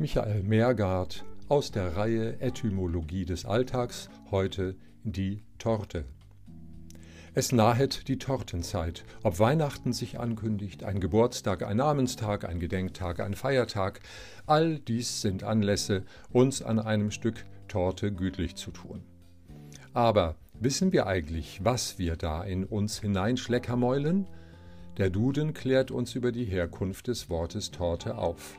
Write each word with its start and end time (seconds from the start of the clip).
Michael 0.00 0.44
Meergard 0.44 1.26
aus 1.50 1.72
der 1.72 1.94
Reihe 1.94 2.40
Etymologie 2.40 3.26
des 3.26 3.44
Alltags, 3.44 4.08
heute 4.30 4.74
die 5.04 5.42
Torte. 5.58 6.06
Es 7.34 7.52
nahet 7.52 8.08
die 8.08 8.16
Tortenzeit. 8.16 9.04
Ob 9.22 9.38
Weihnachten 9.38 9.92
sich 9.92 10.18
ankündigt, 10.18 10.84
ein 10.84 11.00
Geburtstag, 11.00 11.62
ein 11.62 11.76
Namenstag, 11.76 12.48
ein 12.48 12.60
Gedenktag, 12.60 13.20
ein 13.20 13.34
Feiertag, 13.34 14.00
all 14.46 14.78
dies 14.78 15.20
sind 15.20 15.44
Anlässe, 15.44 16.04
uns 16.32 16.62
an 16.62 16.78
einem 16.78 17.10
Stück 17.10 17.44
Torte 17.68 18.10
gütlich 18.10 18.56
zu 18.56 18.70
tun. 18.70 19.02
Aber 19.92 20.36
wissen 20.58 20.92
wir 20.92 21.08
eigentlich, 21.08 21.62
was 21.62 21.98
wir 21.98 22.16
da 22.16 22.42
in 22.42 22.64
uns 22.64 23.00
hineinschleckermäulen? 23.00 24.30
Der 24.96 25.10
Duden 25.10 25.52
klärt 25.52 25.90
uns 25.90 26.14
über 26.14 26.32
die 26.32 26.46
Herkunft 26.46 27.08
des 27.08 27.28
Wortes 27.28 27.70
Torte 27.70 28.16
auf. 28.16 28.58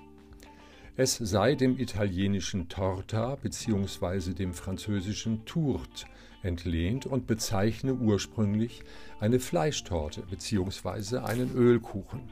Es 1.04 1.16
sei 1.16 1.56
dem 1.56 1.80
italienischen 1.80 2.70
torta 2.70 3.34
bzw. 3.34 4.36
dem 4.36 4.54
französischen 4.54 5.46
tourte 5.46 6.06
entlehnt 6.44 7.08
und 7.08 7.26
bezeichne 7.26 7.96
ursprünglich 7.96 8.84
eine 9.20 9.40
Fleischtorte 9.40 10.22
bzw. 10.22 11.18
einen 11.18 11.56
Ölkuchen. 11.56 12.30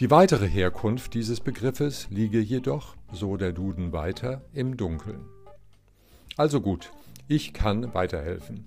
Die 0.00 0.10
weitere 0.10 0.46
Herkunft 0.46 1.14
dieses 1.14 1.40
Begriffes 1.40 2.08
liege 2.10 2.40
jedoch, 2.40 2.94
so 3.10 3.38
der 3.38 3.52
Duden 3.52 3.94
weiter, 3.94 4.42
im 4.52 4.76
Dunkeln. 4.76 5.24
Also 6.36 6.60
gut, 6.60 6.92
ich 7.26 7.54
kann 7.54 7.94
weiterhelfen. 7.94 8.66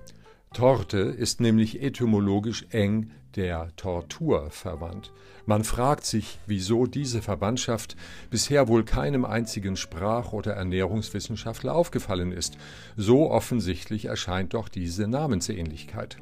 Torte 0.55 1.00
ist 1.00 1.41
nämlich 1.41 1.82
etymologisch 1.82 2.66
eng 2.70 3.12
der 3.36 3.76
Tortur 3.76 4.50
verwandt. 4.52 5.12
Man 5.46 5.66
fragt 5.66 6.05
sich, 6.05 6.40
wieso 6.48 6.86
diese 6.86 7.22
Verwandtschaft 7.22 7.98
bisher 8.29 8.70
wohl 8.70 8.85
keinem 8.85 9.26
einzigen 9.26 9.76
Sprach- 9.76 10.32
oder 10.32 10.54
Ernährungswissenschaftler 10.54 11.76
aufgefallen 11.76 12.32
ist. 12.32 12.57
So 12.96 13.29
offensichtlich 13.32 14.05
erscheint 14.05 14.54
doch 14.54 14.70
diese 14.70 15.10
Namensähnlichkeit. 15.10 16.20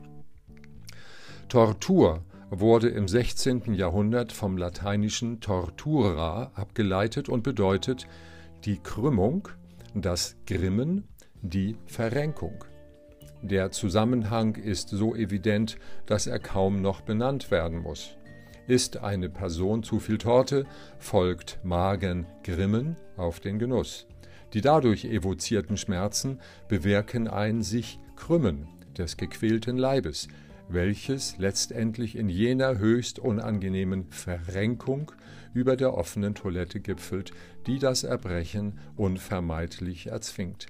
Tortur 1.48 2.24
wurde 2.50 2.90
im 2.90 3.08
16. 3.08 3.76
Jahrhundert 3.76 4.32
vom 4.32 4.58
lateinischen 4.58 5.42
tortura 5.42 6.50
abgeleitet 6.56 7.30
und 7.30 7.44
bedeutet 7.44 8.08
die 8.66 8.80
Krümmung, 8.80 9.48
das 9.94 10.38
Grimmen, 10.48 11.08
die 11.44 11.78
Verrenkung. 11.86 12.66
Der 13.44 13.72
Zusammenhang 13.72 14.56
ist 14.56 14.88
so 14.88 15.16
evident, 15.16 15.76
dass 16.06 16.28
er 16.28 16.40
kaum 16.40 16.82
noch 16.82 17.02
benannt 17.02 17.52
werden 17.52 17.82
muss. 17.82 18.16
Ist 18.68 19.04
eine 19.04 19.28
Person 19.28 19.84
zu 19.84 20.00
viel 20.00 20.18
Torte, 20.18 20.66
folgt 20.98 21.60
Magengrimmen 21.62 22.96
auf 23.18 23.42
den 23.42 23.60
Genuss. 23.60 24.08
Die 24.54 24.62
dadurch 24.62 25.04
evozierten 25.04 25.76
Schmerzen 25.76 26.40
bewirken 26.70 27.28
ein 27.28 27.64
sich 27.64 28.00
Krümmen 28.16 28.70
des 28.98 29.18
gequälten 29.18 29.78
Leibes, 29.78 30.30
welches 30.70 31.38
letztendlich 31.38 32.16
in 32.16 32.30
jener 32.30 32.78
höchst 32.78 33.20
unangenehmen 33.20 34.06
Verrenkung 34.10 35.12
über 35.54 35.76
der 35.76 35.96
offenen 35.98 36.34
Toilette 36.34 36.80
gipfelt, 36.80 37.34
die 37.68 37.78
das 37.78 38.06
Erbrechen 38.06 38.80
unvermeidlich 38.96 40.08
erzwingt. 40.08 40.68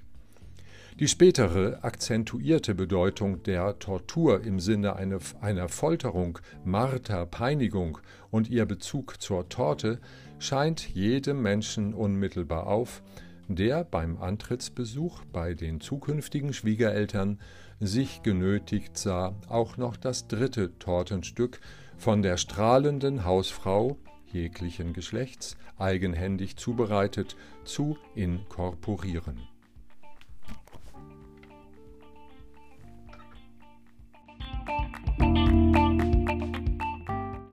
Die 1.00 1.08
spätere 1.08 1.82
akzentuierte 1.82 2.72
Bedeutung 2.72 3.42
der 3.42 3.80
Tortur 3.80 4.44
im 4.44 4.60
Sinne 4.60 4.94
einer 4.94 5.68
Folterung, 5.68 6.38
Marter, 6.64 7.26
Peinigung 7.26 7.98
und 8.30 8.48
ihr 8.48 8.64
Bezug 8.64 9.20
zur 9.20 9.48
Torte 9.48 9.98
scheint 10.38 10.88
jedem 10.88 11.42
Menschen 11.42 11.94
unmittelbar 11.94 12.68
auf, 12.68 13.02
der 13.48 13.82
beim 13.82 14.18
Antrittsbesuch 14.18 15.24
bei 15.32 15.54
den 15.54 15.80
zukünftigen 15.80 16.52
Schwiegereltern 16.52 17.40
sich 17.80 18.22
genötigt 18.22 18.96
sah, 18.96 19.34
auch 19.48 19.76
noch 19.76 19.96
das 19.96 20.28
dritte 20.28 20.78
Tortenstück 20.78 21.60
von 21.98 22.22
der 22.22 22.36
strahlenden 22.36 23.24
Hausfrau 23.24 23.98
jeglichen 24.32 24.92
Geschlechts 24.92 25.56
eigenhändig 25.76 26.56
zubereitet 26.56 27.34
zu 27.64 27.98
inkorporieren. 28.14 29.53